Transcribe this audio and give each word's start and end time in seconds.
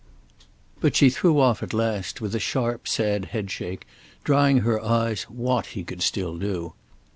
But 0.79 0.95
she 0.95 1.11
threw 1.11 1.39
off 1.39 1.61
at 1.61 1.75
last, 1.75 2.21
with 2.21 2.33
a 2.33 2.39
sharp 2.39 2.87
sad 2.87 3.25
headshake, 3.25 3.85
drying 4.23 4.61
her 4.61 4.83
eyes, 4.83 5.25
what 5.29 5.67
he 5.77 5.83
could 5.83 6.01
still 6.01 6.39
do. 6.39 6.73